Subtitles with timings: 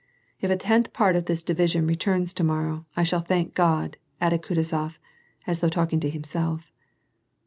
[0.01, 0.03] ^'
[0.41, 4.39] If a tenth part of his division returns to morrow, I shall thank Crod," adc)^
[4.41, 4.97] Kutuzof,
[5.45, 6.71] as though talking to himself.